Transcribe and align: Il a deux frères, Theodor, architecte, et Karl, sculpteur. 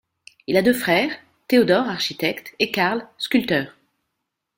Il 0.47 0.57
a 0.57 0.63
deux 0.63 0.73
frères, 0.73 1.11
Theodor, 1.47 1.87
architecte, 1.87 2.55
et 2.57 2.71
Karl, 2.71 3.05
sculpteur. 3.19 3.75